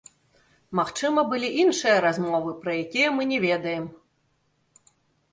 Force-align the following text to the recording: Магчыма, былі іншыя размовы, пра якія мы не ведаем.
Магчыма, 0.77 1.23
былі 1.33 1.49
іншыя 1.63 1.97
размовы, 2.05 2.53
пра 2.63 2.71
якія 2.85 3.11
мы 3.19 3.27
не 3.33 3.39
ведаем. 3.43 3.85